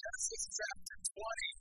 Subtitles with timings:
[0.00, 1.60] Genesis chapter 20.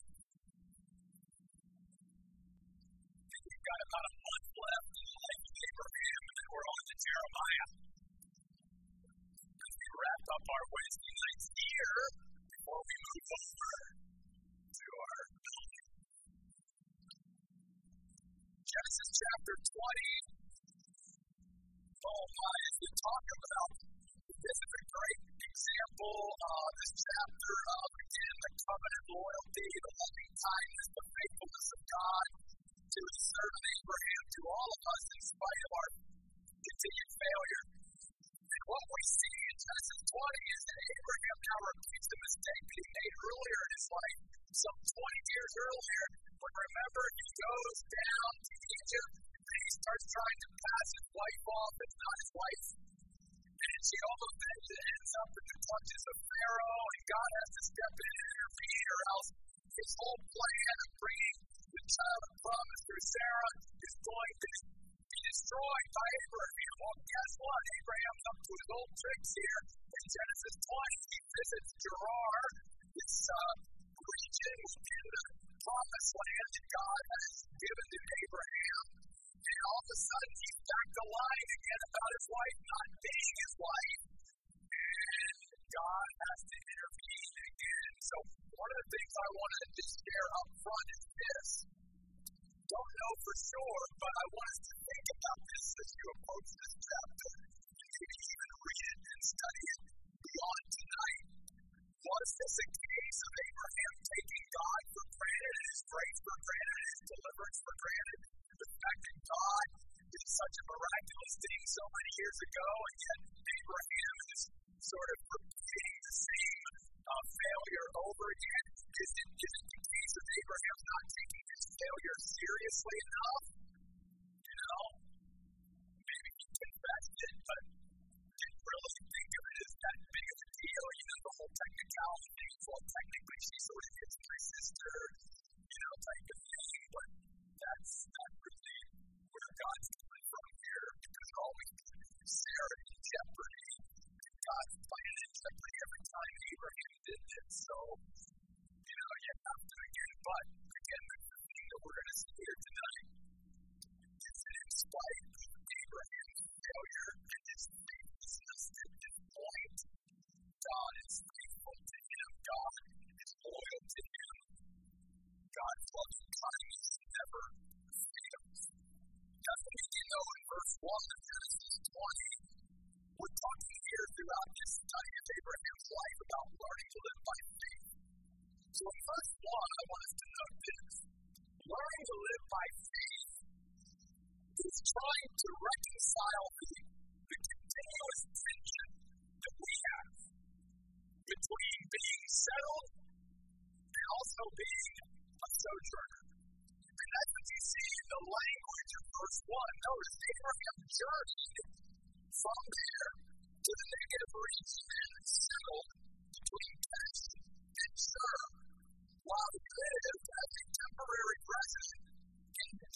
[3.35, 6.96] We've got about a month left in the life of Abraham, and we're on to
[7.04, 7.67] Jeremiah.
[9.60, 11.99] As we wrap up our Wednesday nights here,
[12.47, 13.75] before we move over
[14.71, 15.19] to our.
[18.71, 20.31] Genesis chapter 20.
[22.07, 23.71] Oh my, as we talk about
[24.31, 25.19] this is a great
[25.60, 31.81] example, uh, this chapter of, again, the covenant loyalty, the loving kindness, the faithfulness of
[31.84, 32.27] God
[32.80, 35.90] to his servant Abraham, to all of us in spite of our
[36.64, 37.64] continued failure.
[38.40, 42.80] And what we see in Genesis 20 is that Abraham now repeats the mistake that
[42.80, 44.20] he made earlier in his life,
[44.64, 46.05] some 20 years earlier,
[46.39, 51.44] but remember, he goes down to Egypt and he starts trying to pass his wife
[51.52, 52.64] off as not his wife
[53.59, 57.95] and she almost ends up in the clutches of Pharaoh, and God has to step
[58.00, 59.30] in and intervene, or else
[59.80, 61.38] his whole plan of bringing
[61.70, 64.52] the child of promise through Sarah is going to
[65.09, 66.73] be destroyed by Abraham.
[66.80, 67.64] Well, guess what?
[67.80, 69.61] Abraham's up to his old tricks here.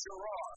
[0.03, 0.51] Gerar.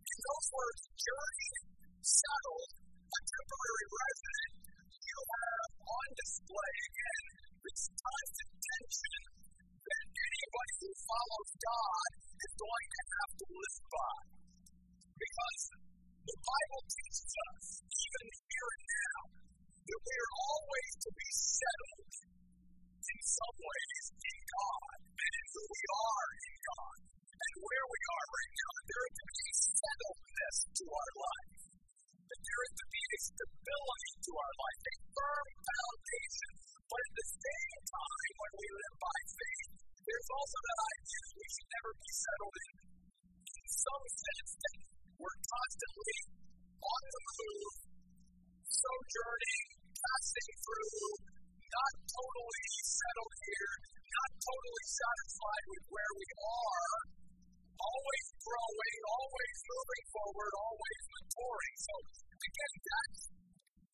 [0.00, 1.60] In those words, journeyed,
[2.00, 2.72] settled,
[3.04, 4.52] a temporary resident,
[4.96, 7.24] you have on display again
[7.68, 9.20] this constant tension
[9.60, 14.16] that anybody who follows God is going to have to live by.
[15.20, 15.62] Because
[16.24, 19.20] the Bible teaches us, even here and now,
[19.84, 22.14] that we are always to be settled
[23.04, 27.13] in some ways in God and in who we are in God
[27.44, 28.72] and where we are right now.
[28.84, 31.60] There is to be settledness to our life.
[32.24, 36.52] That there is to be a stability to our life, a firm foundation.
[36.88, 39.70] But at the same time, when we live by faith,
[40.04, 42.74] there's also that idea that we should never be settled in,
[43.44, 44.78] in some sense that
[45.20, 46.18] we're constantly
[46.84, 47.74] on the move,
[48.68, 49.64] sojourning,
[49.96, 51.08] passing through,
[51.64, 53.74] not totally settled here,
[54.04, 56.96] not totally satisfied with where we are,
[57.80, 61.74] always growing, always moving forward, always maturing.
[61.80, 61.94] So,
[62.34, 63.20] again, that's,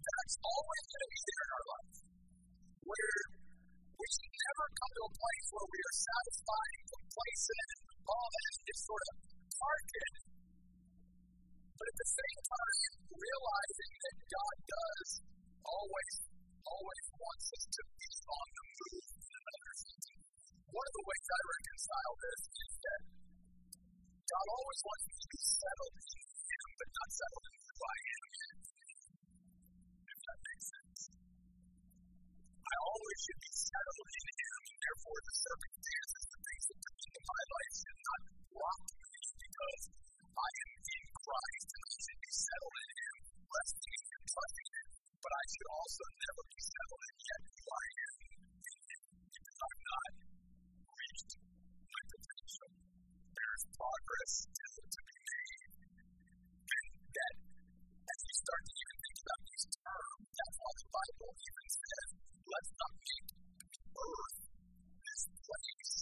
[0.00, 1.96] that's always going to be there in our life.
[2.90, 3.16] Where
[4.00, 8.28] we should never come to a place where we are satisfied and complacent and all
[8.32, 9.14] that is just sort of
[9.60, 10.14] targeted.
[11.76, 15.08] But at the same time, realizing that God does
[15.64, 16.14] always,
[16.64, 19.20] always wants us to be on the move.
[20.70, 23.00] One of the ways I reconcile this is that
[24.30, 28.22] God always wants me to be settled in Him, but not settled in I am
[28.30, 28.56] in
[30.06, 31.02] If that makes sense.
[32.62, 36.98] I always should be settled in Him, and therefore the circumstances, the things that come
[37.10, 38.20] into my life should not
[38.54, 39.18] rock me
[39.50, 39.82] because
[40.30, 43.16] I am in Christ and I should be settled in Him,
[43.50, 44.86] resting in Him, trusting Him.
[45.26, 48.19] But I should also never be settled in yet who am
[53.60, 55.72] There's progress still to be made.
[56.64, 57.34] And that
[58.08, 62.08] as you start to even think about these terms, that's why the Bible even says,
[62.40, 63.28] let's not make
[64.00, 64.40] earth
[65.04, 65.92] this place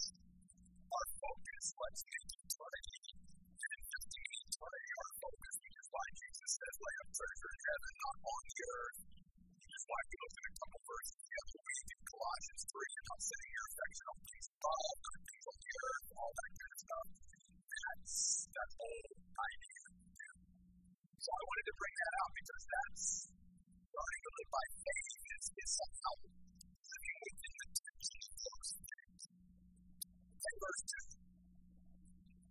[0.87, 1.65] our focus.
[1.83, 2.18] Let's make
[22.69, 22.95] that
[23.89, 29.21] learning to live by faith is, is somehow living within the tension of those things.
[30.39, 31.19] And verse 2.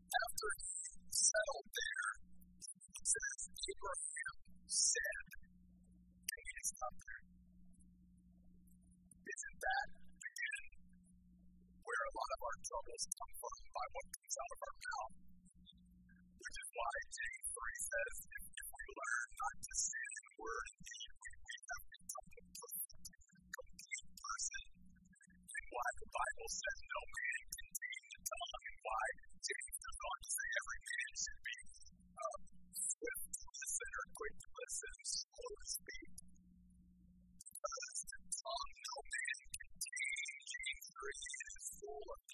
[0.09, 0.73] After he
[1.09, 2.09] settled there,
[2.59, 4.37] it says, Abraham
[4.69, 5.27] said,
[6.59, 7.23] is up there.
[9.29, 9.89] Isn't that,
[10.19, 10.65] again,
[11.85, 14.68] where a lot of our troubles come from by what comes out of our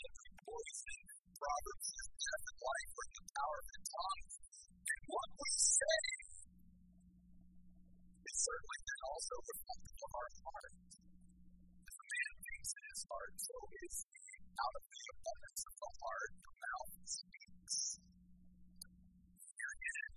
[0.04, 0.98] of deadly poison.
[1.34, 4.26] Proverbs says death and life are the power of the tongue.
[4.84, 6.04] And what we say
[8.24, 10.74] is certainly also reflective of our heart.
[11.84, 13.96] A man thinks in his heart, so is.
[14.54, 17.76] Out of the abundance of the heart, the mouth speaks.
[17.98, 20.10] Here again,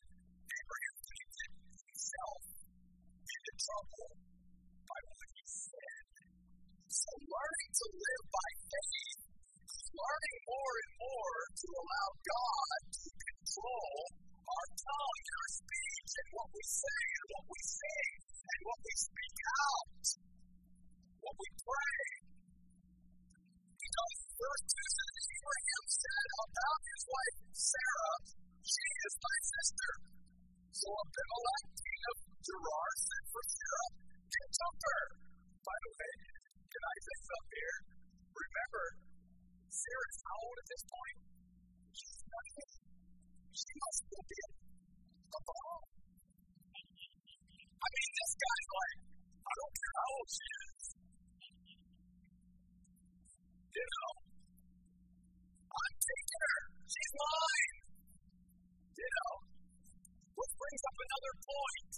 [0.47, 2.41] Abraham painted himself
[3.17, 4.09] into trouble
[4.87, 6.05] by what he said.
[6.87, 9.06] So learning to live by faith is
[9.97, 13.97] learning more and more to allow God to control
[14.45, 18.79] our tongue and our speech and what we say and what we sing and what
[18.85, 20.05] we speak out,
[21.25, 22.01] what we pray.
[23.77, 28.17] You know, verse 2 says Abraham said about his wife Sarah,
[28.61, 29.91] She is my sister.
[30.77, 33.89] So Abimelech, king of Gerar, sent for Sarah
[34.29, 35.03] and took her.
[35.65, 36.13] By the way,
[36.69, 37.79] can I say something here?
[38.37, 38.85] Remember,
[39.67, 41.19] Sarah's how old at this point?
[41.91, 42.87] She's 90.
[43.51, 44.49] She must still be a,
[45.27, 45.81] a mom.
[47.77, 48.99] I mean, this guy's like,
[49.43, 50.83] I don't care how old she is.
[53.77, 54.11] You know,
[55.67, 56.59] I'm taking her.
[56.87, 57.75] She's mine.
[58.97, 59.33] You know,
[60.31, 61.91] which brings up another point.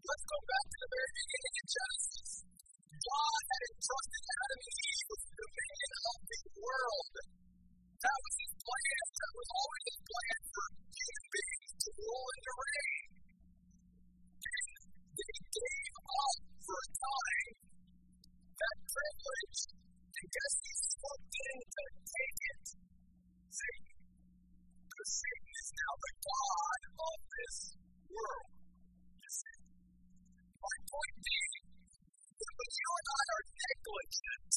[0.00, 2.30] Let's go back to the very beginning of Genesis.
[2.90, 4.89] God had entrusted Adam and Eve
[9.20, 13.08] That was always his plan for human beings to rule and to reign.
[14.40, 14.68] And
[15.12, 17.60] they gave up for a time
[18.60, 19.60] that privilege.
[20.16, 22.64] And guess who swooped in to take it?
[23.60, 23.98] Satan.
[24.88, 27.56] Because Satan is now the God of this
[28.08, 28.52] world.
[29.20, 29.60] You see?
[30.64, 31.64] My point being,
[32.40, 34.52] when you and I are negligent,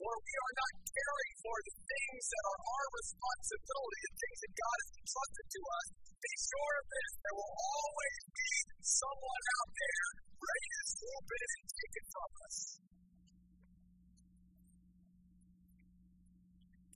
[0.00, 4.54] or we are not caring for the things that are our responsibility, the things that
[4.56, 5.86] God has entrusted to us,
[6.20, 10.08] be sure of this, there will always be someone out there
[10.40, 12.56] ready to swoop in and take it from us.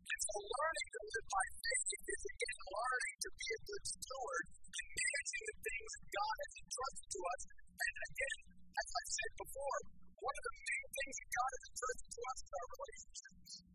[0.05, 4.45] And so learning to live by faith is again learning to be a good steward
[4.65, 7.41] and managing the things that God has entrusted to us.
[7.85, 9.79] And again, as I said before,
[10.25, 13.51] one of the main things that God has entrusted to us is our relationships.
[13.61, 13.69] And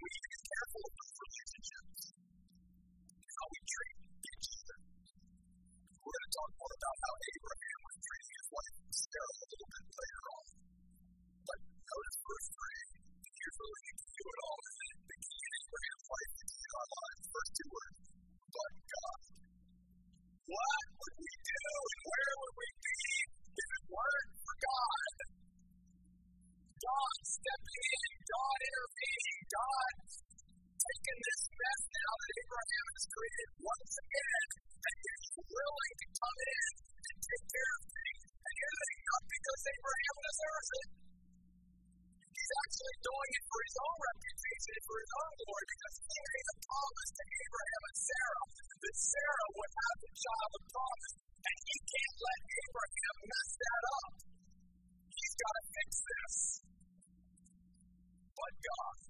[0.00, 2.02] we need to be careful of those relationships
[3.40, 4.78] how we treat each other.
[6.00, 9.70] We're going to talk more about how Abraham was treating his wife Sarah a little
[9.70, 10.44] bit later on.
[11.40, 13.00] But notice verse 3.
[13.40, 14.58] Here's where we need to do it all.
[14.60, 17.24] The key in Abraham's life, key in our lives.
[17.30, 17.98] First two words.
[18.50, 19.20] But God.
[20.50, 23.02] What would we do and where would we be
[23.56, 25.14] if it weren't for God?
[26.80, 28.89] God stepping in, God intervening,
[29.50, 29.94] God
[30.80, 34.48] taking this mess now that Abraham has created once again,
[34.80, 38.20] and is willing to come in and take care of things.
[38.30, 40.88] And the thing, not because Abraham deserves it.
[42.30, 46.18] He's actually doing it for his own reputation and for his own glory because he
[46.30, 48.46] made a promise to Abraham and Sarah
[48.80, 51.14] that Sarah would have the child of promise.
[51.40, 54.14] And he can't let Abraham mess that up.
[55.10, 56.36] He's got to fix this.
[58.30, 59.09] But God,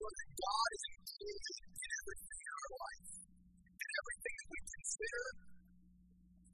[0.00, 3.12] sure that God is included in everything in our life,
[3.68, 5.24] in everything that we consider,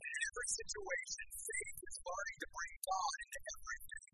[0.03, 1.25] in every situation.
[1.47, 4.07] Faith is learning to bring God into everything.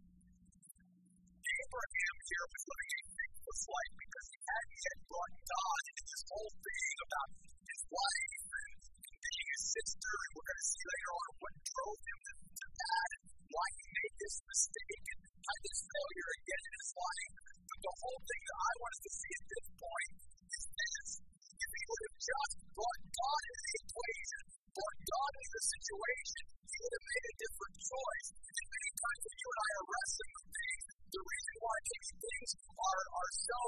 [1.49, 6.23] Abraham here was living a faithless life because he hadn't yet brought God into this
[6.29, 7.29] whole thing about
[7.73, 8.73] his wife and
[9.17, 10.13] being his sister.
[10.13, 13.85] And we're going to see later on what drove him to that and why he
[13.97, 17.52] made this mistake and had this failure again in his life.
[17.83, 21.09] The whole thing that I want us to see at this point is this.
[21.51, 26.43] If he would have just brought God into the equation, brought God into the situation,
[26.63, 28.29] he would have made a different choice.
[28.39, 32.11] And many times when you and I are wrestling with things, the reason why maybe
[32.23, 33.61] things are, are so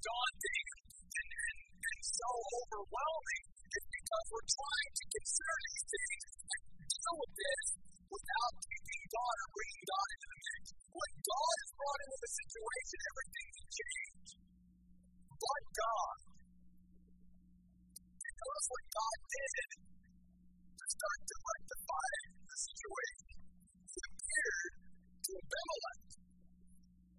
[0.00, 0.66] daunting
[1.12, 2.28] and, and, and so
[2.64, 6.22] overwhelming is because we're trying to consider these things
[6.56, 7.64] and deal with this
[8.08, 10.62] without taking God or bringing God into the mix.
[10.88, 14.30] When God is brought into the situation, everything change.
[15.28, 16.18] But God.
[18.18, 19.68] And notice what God did
[20.88, 22.10] to to rectify
[22.48, 23.38] the situation.
[23.88, 24.72] He appeared
[25.24, 26.02] to Abimelech,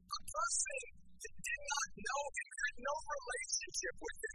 [0.10, 0.82] a person
[1.22, 4.28] that did not know him, had no relationship with him.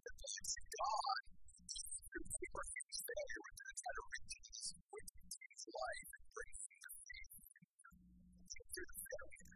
[0.69, 1.19] God.
[2.38, 4.02] Abraham's failure, we're going to try to
[5.28, 7.33] king's life and bring him to faith
[9.09, 9.52] failure.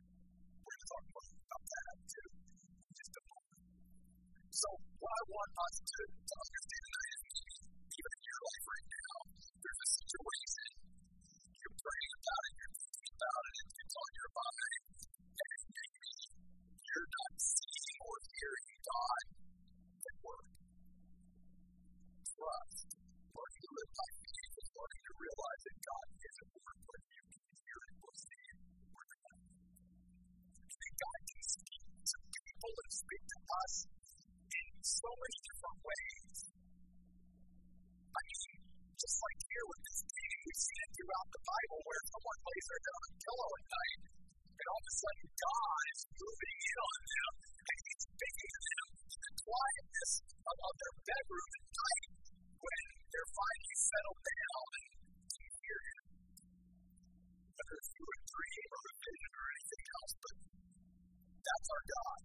[0.62, 3.60] We're going to talk more about that too in just a moment.
[4.52, 7.20] So, what I want us to, to understand is
[7.92, 9.14] even in your life right now,
[9.62, 10.51] there's a situation
[32.02, 36.38] to people and speak to us in so many different ways.
[38.12, 38.50] I mean,
[38.98, 42.66] just like here with this king, we see it throughout the Bible where someone lays
[42.66, 44.00] their head on a pillow at night,
[44.50, 47.32] and all of a sudden God is moving in on them,
[47.62, 52.08] and He's speaking to them in the quietness of, of their bedroom at night
[52.62, 54.92] when they're finally settled down and
[58.02, 60.34] a dream or a vision or anything else, but
[61.52, 62.20] that's our God.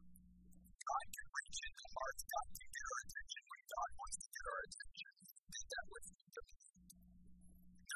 [0.87, 2.21] God can reach into hearts.
[2.31, 5.11] God can get our attention when God wants to get our attention.
[5.57, 6.03] And that was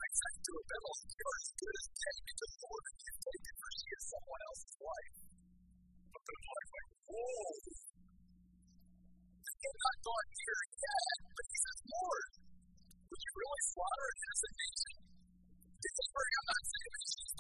[0.01, 3.71] I said to Abimelech, you're as good as dead because the woman you've taken for
[3.71, 5.15] she is someone else's wife.
[6.11, 7.51] But Abimelech went, whoa.
[9.61, 12.25] He's not gone near yet, but he says, Lord,
[13.07, 14.95] would you really slaughter an innocent nation?
[15.79, 17.30] Did Abraham not say that she's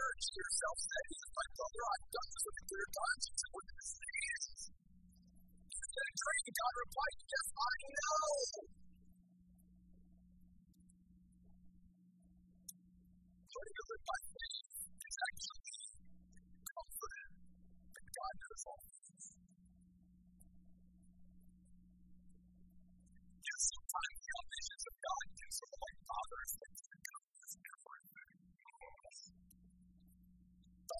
[0.00, 1.82] she herself said, He is my brother?
[1.90, 4.44] I've done this with clear conscience and with this is.
[5.90, 8.30] Then dream, God replied, Yes, I know.
[13.50, 15.74] Learning to live by faith is actually
[17.90, 19.26] that God knows all things.
[23.40, 24.94] You know, sometimes we have visions of
[26.50, 26.79] says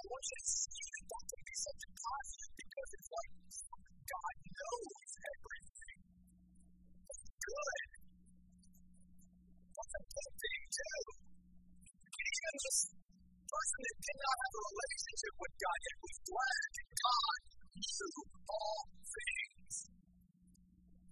[0.08, 3.32] which is even that can be such a positive because it's like
[4.00, 6.00] God knows everything.
[7.04, 7.80] That's good.
[9.76, 11.00] That's a good thing too.
[12.10, 12.78] Even this
[13.50, 16.76] person that did not have a relationship with God yet was blessed.
[17.00, 17.40] God
[17.80, 18.14] knew
[18.50, 19.74] all things.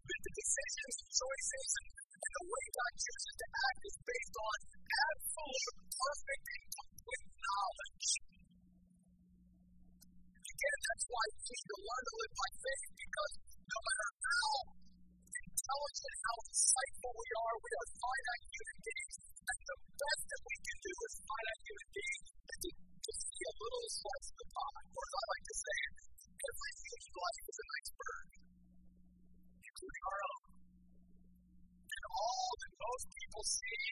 [0.09, 4.59] But the decisions, the choices, and the way God chooses to act is based on
[4.89, 8.28] absolute, perfect, and complete knowledge.
[10.59, 14.51] And that's why you need to learn to live by faith because no matter how
[15.39, 19.15] intelligent, how insightful we are, we are finite human beings.
[19.39, 23.43] And the best that we can do as finite human beings is to, to see
[23.47, 24.87] a little slice of the pie.
[24.99, 25.79] Or as I like to say,
[26.43, 28.27] every human life is an iceberg,
[29.63, 30.43] including our own.
[31.87, 33.83] And all that most people see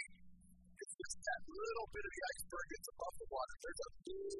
[0.82, 3.54] is just that little bit of the iceberg that's above the water.
[3.62, 4.35] There's a big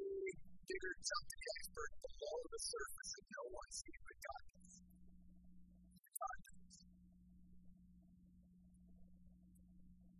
[0.67, 4.75] bigger chunk of the iceberg below the surface that no one sees but God knows.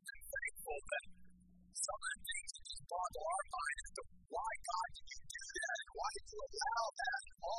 [0.07, 1.05] I'm thankful that
[1.75, 5.43] some of the things just boggle our mind as to why God did you do
[5.51, 7.56] that and why did you allow that and all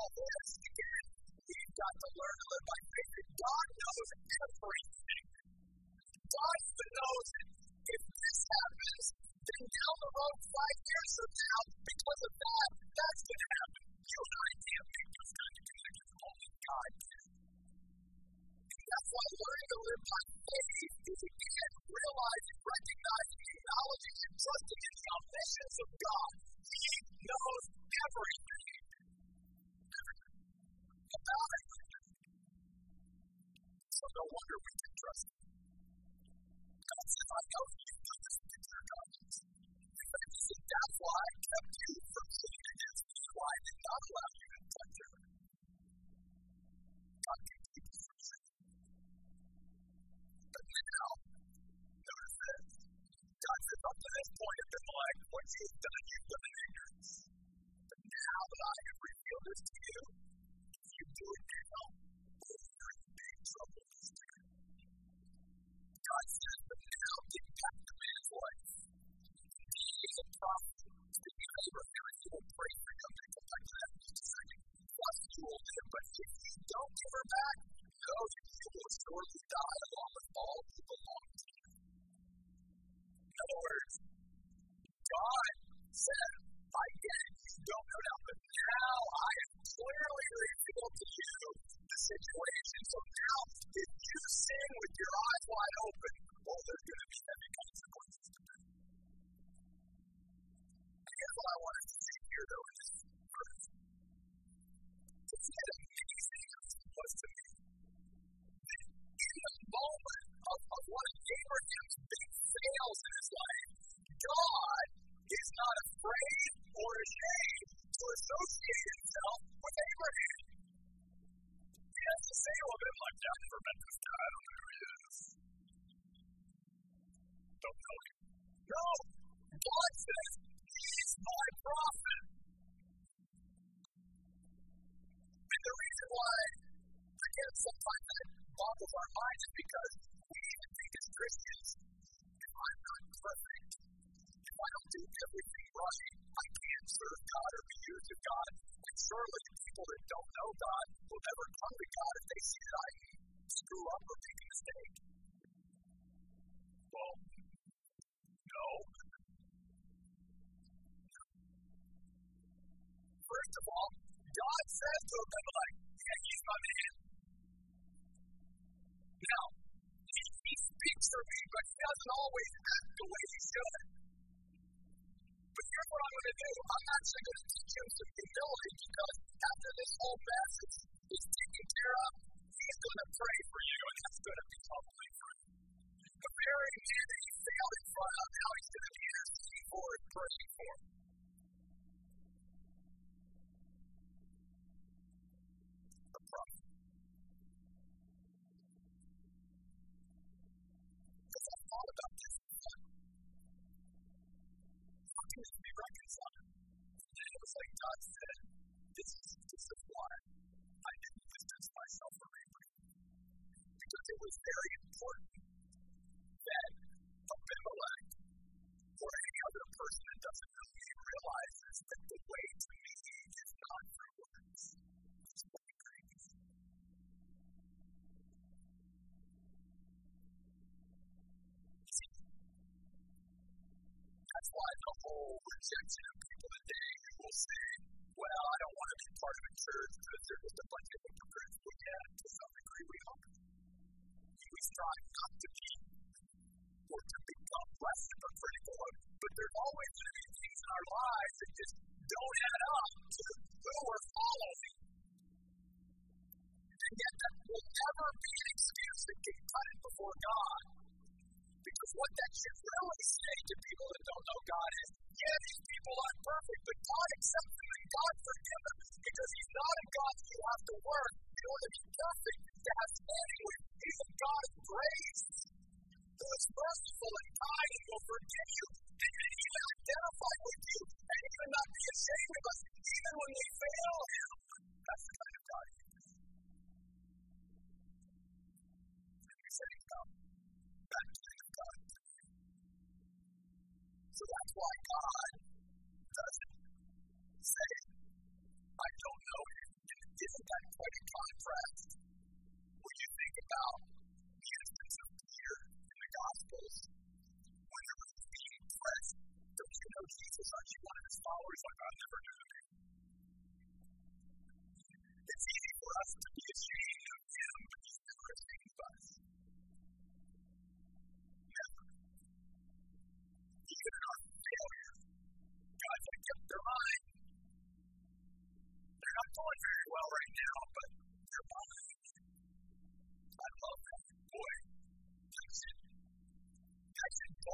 [75.89, 77.57] But if you don't give her back,
[77.97, 80.08] those of you will surely die along.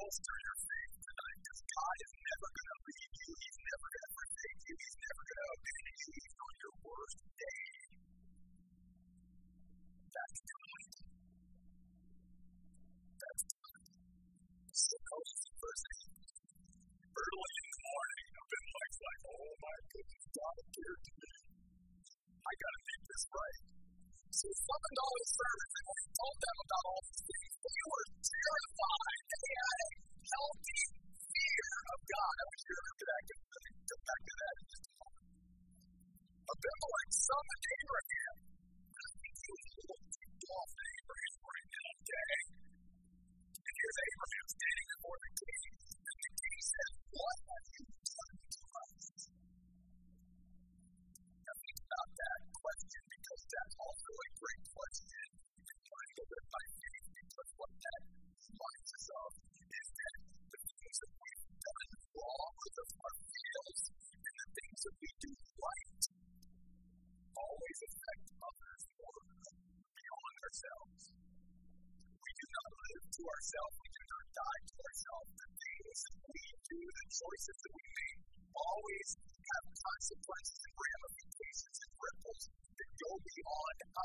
[0.05, 3.31] bolster your faith tonight because God is never going to leave you.
[3.41, 4.75] He's never going to forsake you.
[4.85, 7.65] He's never going to abandon you even on your worst day.
[10.13, 10.93] That's tonight.
[13.17, 13.89] That's tonight.
[14.77, 16.13] So goes the first thing.
[17.25, 21.33] Early in the morning, Abimelech, like oh my goodness, God appeared to me.
[22.45, 23.61] I got to make this right.
[24.37, 27.44] So $7 service, and we told them about all these things.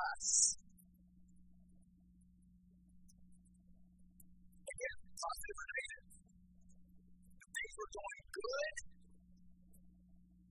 [0.09, 0.57] us.
[4.69, 6.03] Again, positive related.
[7.39, 8.75] The things were going good,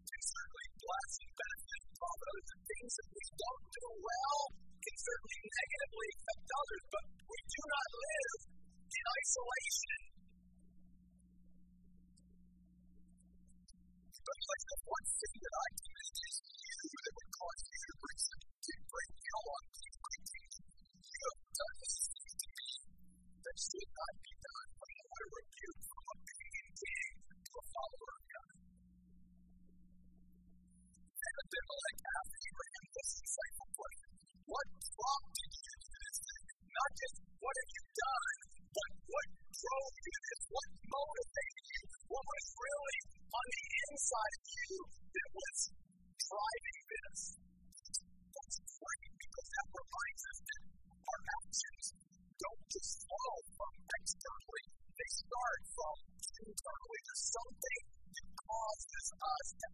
[0.09, 2.47] can certainly bless and benefit all others.
[2.49, 4.39] The things that we don't do well
[4.79, 8.41] can certainly negatively affect others, but we do not live
[8.89, 10.01] in isolation.
[14.29, 18.19] But like the one thing that I do is you that cause you to bring
[18.19, 20.11] to bring ill on people
[21.07, 22.71] You have done these things to me
[23.47, 28.55] that should not be done, but I rebuke from obeying to a follower of God.
[31.15, 34.11] And Abimelech asked Abraham this insightful question
[34.51, 34.67] What
[34.99, 36.45] prompted you to this thing?
[36.75, 38.39] Not just what have you done,
[38.75, 39.29] but what
[39.63, 40.43] drove you to this?
[40.51, 41.83] What motivated you?
[42.11, 42.99] What was really
[43.31, 44.71] on the inside of you
[45.15, 45.57] that was
[46.29, 47.21] describing this.
[48.37, 50.63] That's because that reminds us that
[51.09, 51.85] our actions
[52.37, 55.97] don't just flow from externally, they start from
[56.45, 57.01] internally.
[57.09, 57.81] There's something
[58.13, 59.69] that causes us to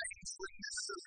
[0.00, 0.99] our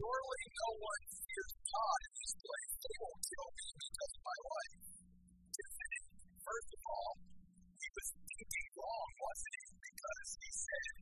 [0.00, 2.72] Surely no one fears God in this place.
[2.80, 4.80] They won't kill me because of my life.
[6.40, 9.66] First of all, he was thinking wrong, wasn't he?
[9.76, 10.94] Because he said,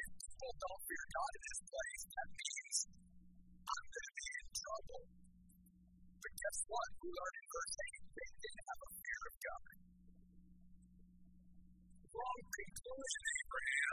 [0.00, 2.76] if people don't fear God in this place, that means
[3.68, 5.02] I'm going to be in trouble.
[6.16, 6.88] But guess what?
[6.96, 9.72] We learned in verse 8 they didn't have a fear of God.
[12.16, 13.85] Wrong conclusion, Abraham.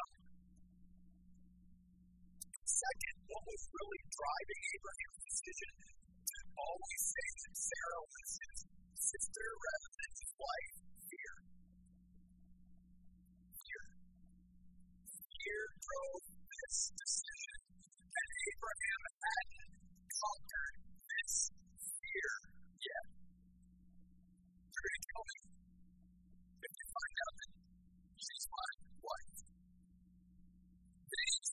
[2.93, 8.57] What was really driving Abraham's decision to always say that Sarah was his
[8.93, 10.75] sister rather than his wife?
[11.09, 11.33] Fear.
[13.65, 13.83] Fear.
[15.09, 17.59] Fear drove this decision.
[18.13, 19.73] And Abraham hadn't
[20.13, 20.77] conquered
[21.09, 21.33] this
[21.97, 22.33] fear
[22.77, 23.07] yet.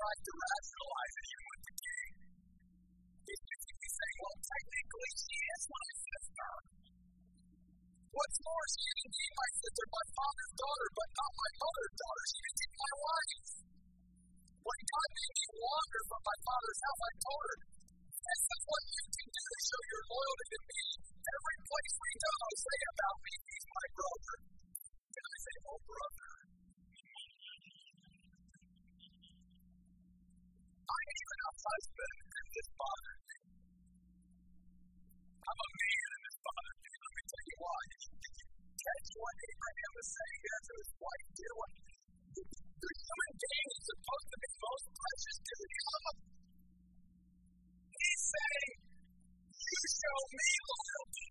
[0.01, 2.11] Then he to rationalize it even with the king.
[3.21, 6.51] He's basically saying, well, technically, she is my sister.
[8.11, 12.25] What's more, she didn't my sister, my father's daughter, but not my mother's daughter.
[12.33, 13.45] She didn't be my wife.
[14.61, 17.57] When God made me wander from my father's house, I told her,
[18.21, 20.83] this is what you can do to show your loyalty to me.
[21.21, 24.37] Every place we go, say about me, he's my brother.
[25.13, 26.40] Can I say, oh, brother?
[30.91, 31.39] I ain't even.
[35.51, 36.91] I'm a man, and this bothers me.
[37.01, 37.83] Let me tell you why.
[38.81, 40.67] Catch what Abraham saying his
[43.07, 45.55] human being is supposed to be most precious to.
[47.95, 48.75] He's saying,
[49.55, 51.29] You show me loyalty.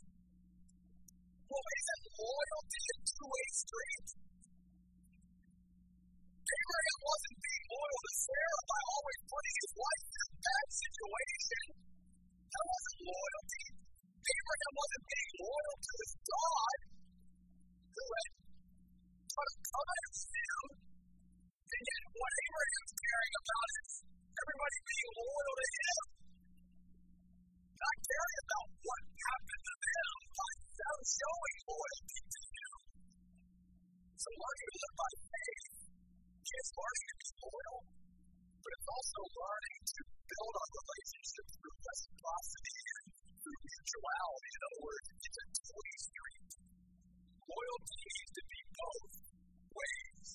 [1.50, 1.54] A?
[6.50, 11.66] Abraham wasn't being loyal to Sarah by always putting his wife in a bad situation.
[12.50, 13.66] That wasn't loyalty.
[14.10, 16.78] Abraham wasn't being loyal to his God,
[17.94, 18.32] who had
[19.30, 20.64] tried to covenant with him.
[21.70, 23.92] And yet, what Abraham's caring about is
[24.34, 26.04] everybody being loyal to him.
[27.78, 32.78] Not caring about what happened to them, but them showing loyalty to him.
[34.18, 35.79] So learning to live by faith
[36.50, 37.80] is learning to be loyal,
[38.58, 43.06] but it's also learning to build our relationship through reciprocity and
[43.38, 44.50] through mutuality.
[44.50, 46.52] In other words, it's a two-way street.
[47.50, 49.14] Loyalty needs to be both
[49.78, 50.28] ways.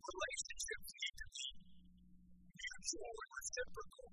[0.00, 1.46] Relationships need to be
[2.62, 4.06] mutual and reciprocal.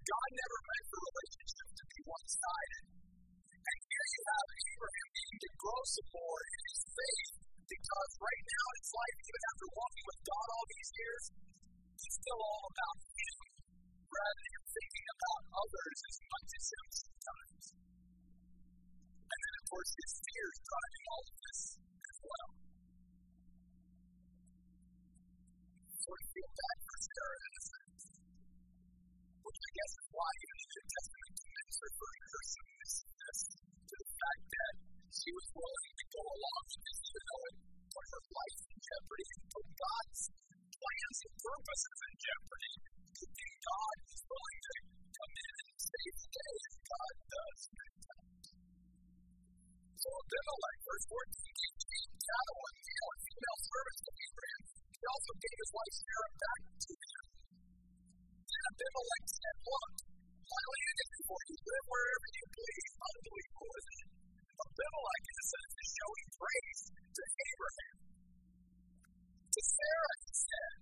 [0.00, 2.84] God never meant the relationship to be one-sided.
[3.60, 8.44] And here you have Abraham needing to grow some more in his faith because right
[8.50, 11.24] now in his life, even after walking with God all these years,
[12.02, 13.36] it's still all about him
[14.10, 17.64] rather than thinking about others as much as him sometimes.
[19.30, 21.60] And then, of course, his fear is driving all of this
[22.10, 22.50] as well.
[25.94, 28.02] So I feel bad for Sarah in a sense.
[29.46, 32.30] Which I guess is why even the New Testament commends her for her
[33.90, 34.74] to the fact that
[35.10, 39.66] she was willing to go along with this you put her life in jeopardy put
[39.74, 40.22] God's
[40.78, 42.74] plans and purposes in jeopardy.
[43.18, 44.74] You think God is willing to
[45.10, 47.60] come in and save the day if God does.
[50.00, 54.62] So Abimelech, verse 14, gave Cain cattle and male and female servants to Abraham.
[54.70, 57.24] He also gave his wife Sarah back to him.
[58.48, 59.92] Then Abimelech said, Look,
[60.46, 61.56] my land is before you.
[61.60, 62.90] Live wherever you please.
[63.02, 64.09] Unbelievable, isn't it?
[64.80, 67.96] Abimelech in a sense is showing grace to Abraham.
[69.52, 70.79] To Sarah, he said,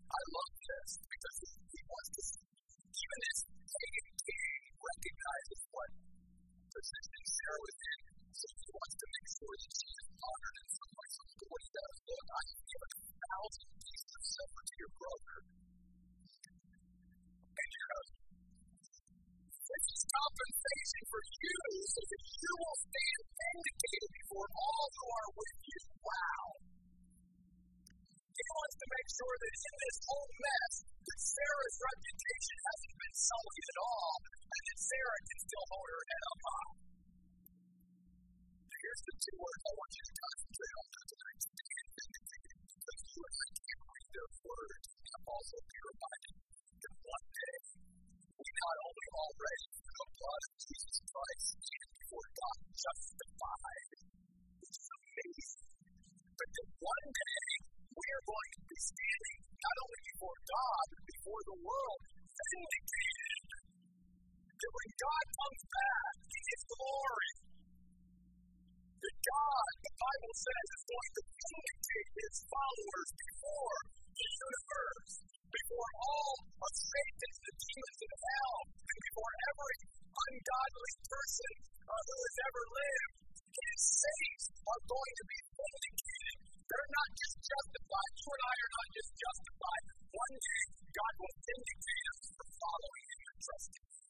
[70.18, 73.78] Bible says is going to vindicate his followers before
[74.18, 75.14] the universe,
[75.46, 79.78] before all of Satan the demons in hell, and before every
[80.11, 81.52] ungodly person
[81.87, 83.14] uh, who has ever lived.
[83.46, 86.38] His saints are going to be vindicated.
[86.66, 88.12] They're not just justified.
[88.18, 89.85] You and I are not just justified.
[90.18, 90.62] One day,
[90.98, 94.02] God will vindicate us for following Him and trusting Him.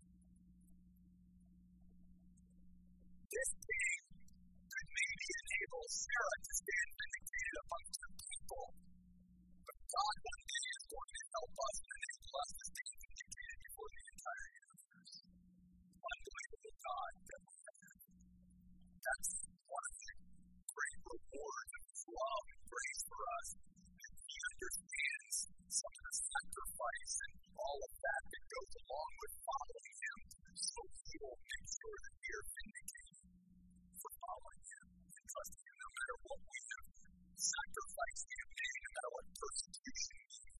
[3.29, 4.08] This king
[5.19, 8.67] he enables Sarah to stand vindicated among the people.
[9.67, 13.59] But God one day is going to help us and enable us to be vindicated
[13.59, 15.15] before the entire universe.
[15.99, 17.99] Unbelievable God that we have.
[19.03, 20.15] That's one of the
[20.71, 23.49] great rewards of His love and grace for us.
[23.99, 29.95] He understands some of the sacrifice and all of that that goes along with following
[29.99, 30.19] Him.
[30.63, 32.88] So He will make sure that we are vindicated
[35.39, 36.79] trust you no matter what we do,
[37.39, 40.58] sacrificed and made, no matter what persecution means.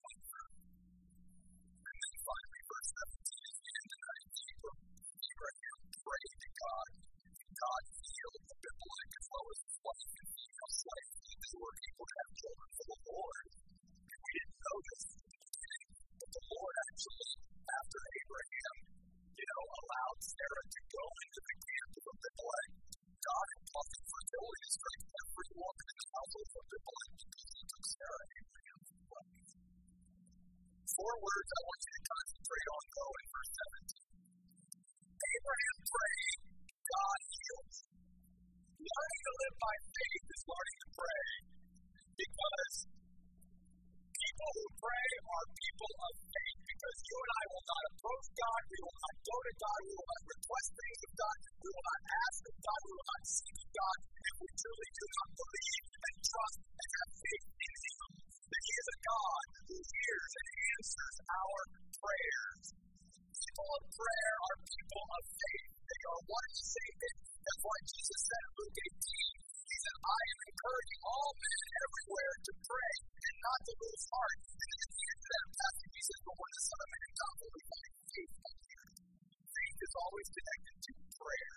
[80.09, 81.57] always connected to prayer.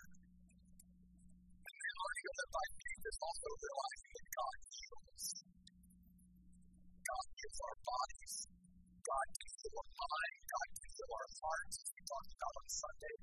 [1.64, 5.24] And the learning that by faith is also realizing that God heals.
[7.00, 8.34] God gives our bodies.
[9.08, 10.36] God heals our mind.
[10.52, 11.76] God heals our hearts.
[11.96, 13.21] We talked about on Sunday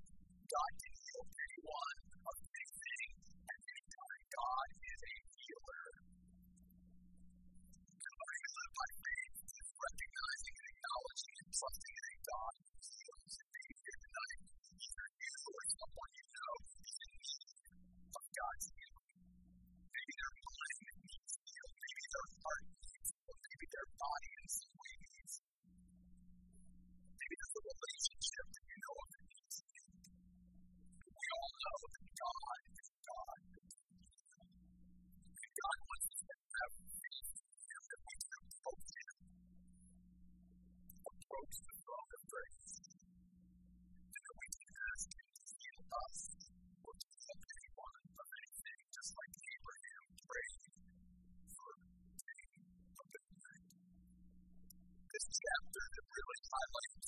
[56.52, 56.99] my life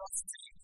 [0.00, 0.59] trusting